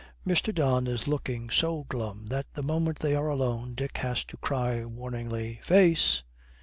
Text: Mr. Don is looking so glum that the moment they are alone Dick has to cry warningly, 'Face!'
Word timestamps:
Mr. 0.25 0.51
Don 0.51 0.87
is 0.87 1.07
looking 1.07 1.51
so 1.51 1.83
glum 1.83 2.25
that 2.29 2.51
the 2.55 2.63
moment 2.63 2.97
they 2.97 3.13
are 3.15 3.29
alone 3.29 3.75
Dick 3.75 3.97
has 3.99 4.23
to 4.25 4.37
cry 4.37 4.83
warningly, 4.83 5.59
'Face!' 5.61 6.23